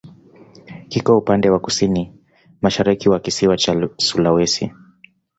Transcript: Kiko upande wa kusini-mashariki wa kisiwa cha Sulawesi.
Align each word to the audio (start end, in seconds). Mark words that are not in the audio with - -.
Kiko 0.89 1.17
upande 1.17 1.49
wa 1.49 1.59
kusini-mashariki 1.59 3.09
wa 3.09 3.19
kisiwa 3.19 3.57
cha 3.57 3.89
Sulawesi. 3.97 4.71